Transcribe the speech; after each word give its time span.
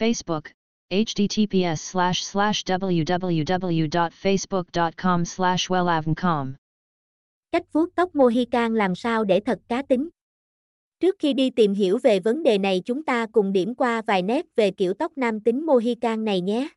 Facebook, 0.00 0.40
https 0.90 1.76
slash 1.76 2.22
slash 2.22 2.64
www.facebook.com 2.66 5.24
slash 5.24 5.70
wellavncom. 5.70 6.52
Cách 7.52 7.72
vuốt 7.72 7.94
tóc 7.94 8.14
Mohican 8.14 8.74
làm 8.74 8.94
sao 8.94 9.24
để 9.24 9.40
thật 9.40 9.58
cá 9.68 9.82
tính? 9.82 10.08
Trước 11.00 11.16
khi 11.18 11.32
đi 11.32 11.50
tìm 11.50 11.74
hiểu 11.74 11.98
về 12.02 12.20
vấn 12.20 12.42
đề 12.42 12.58
này 12.58 12.82
chúng 12.84 13.02
ta 13.02 13.26
cùng 13.32 13.52
điểm 13.52 13.74
qua 13.74 14.02
vài 14.06 14.22
nét 14.22 14.46
về 14.56 14.70
kiểu 14.70 14.94
tóc 14.94 15.12
nam 15.16 15.40
tính 15.40 15.66
Mohican 15.66 16.24
này 16.24 16.40
nhé. 16.40 16.68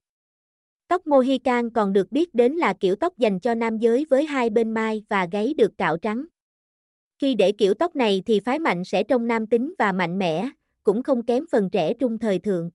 Tóc 0.87 1.07
Mohican 1.07 1.69
còn 1.69 1.93
được 1.93 2.11
biết 2.11 2.35
đến 2.35 2.53
là 2.53 2.73
kiểu 2.79 2.95
tóc 2.95 3.17
dành 3.17 3.39
cho 3.39 3.55
nam 3.55 3.77
giới 3.77 4.05
với 4.09 4.25
hai 4.25 4.49
bên 4.49 4.71
mai 4.71 5.03
và 5.09 5.27
gáy 5.31 5.53
được 5.57 5.77
cạo 5.77 5.97
trắng. 5.97 6.25
Khi 7.19 7.35
để 7.35 7.51
kiểu 7.51 7.73
tóc 7.73 7.95
này 7.95 8.23
thì 8.25 8.39
phái 8.39 8.59
mạnh 8.59 8.83
sẽ 8.83 9.03
trông 9.03 9.27
nam 9.27 9.47
tính 9.47 9.73
và 9.79 9.91
mạnh 9.91 10.19
mẽ, 10.19 10.49
cũng 10.83 11.03
không 11.03 11.25
kém 11.25 11.45
phần 11.51 11.69
trẻ 11.69 11.93
trung 11.93 12.17
thời 12.17 12.39
thượng. 12.39 12.69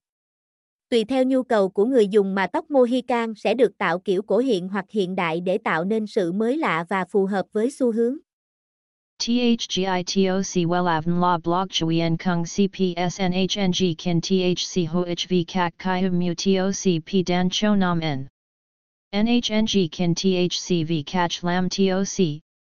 Tùy 0.89 1.05
theo 1.05 1.23
nhu 1.23 1.43
cầu 1.43 1.69
của 1.69 1.85
người 1.85 2.07
dùng 2.07 2.35
mà 2.35 2.47
tóc 2.47 2.71
Mohican 2.71 3.33
sẽ 3.35 3.53
được 3.53 3.77
tạo 3.77 3.99
kiểu 3.99 4.21
cổ 4.21 4.37
hiện 4.37 4.67
hoặc 4.67 4.85
hiện 4.89 5.15
đại 5.15 5.41
để 5.41 5.57
tạo 5.57 5.83
nên 5.83 6.07
sự 6.07 6.31
mới 6.31 6.57
lạ 6.57 6.85
và 6.89 7.05
phù 7.05 7.25
hợp 7.25 7.45
với 7.51 7.71
xu 7.71 7.91
hướng. 7.91 8.17
THGITOC 9.19 10.67
WELAVN 10.67 11.21
La 11.21 11.37
Blog 11.37 11.67
Chuyen 11.69 12.17
Kung 12.17 12.43
CPSNHNG 12.43 13.95
Kin 13.97 14.21
THC 14.21 14.87
HOHV 14.91 15.33
CAC 15.47 15.77
Kai 15.77 16.01
Hum 16.01 16.19
Mu 16.19 16.33
TOC 16.33 17.03
P 17.05 17.27
Dan 17.27 17.49
Cho 17.51 17.75
Nam 17.75 17.99
N 17.99 18.27
NHNG 19.15 19.87
Kin 19.91 20.15
THCV 20.15 21.03
cach 21.05 21.43
Lam 21.43 21.69
TOC 21.69 22.41